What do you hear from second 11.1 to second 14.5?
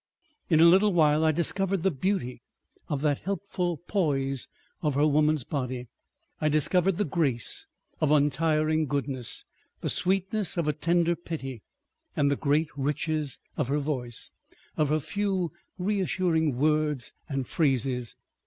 pity, and the great riches of her voice,